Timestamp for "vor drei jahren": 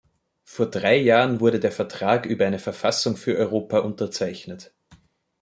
0.45-1.41